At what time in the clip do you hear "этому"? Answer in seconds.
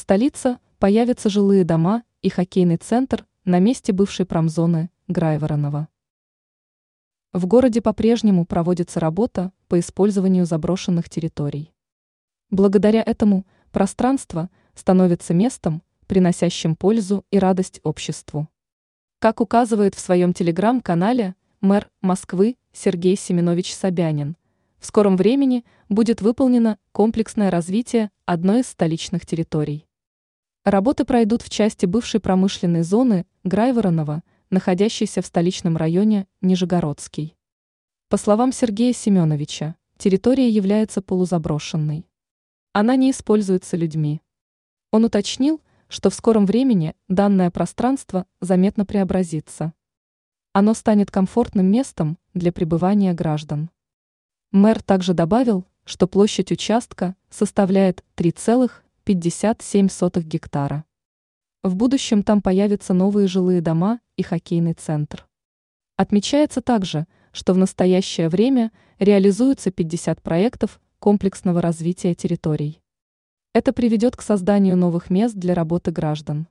13.02-13.46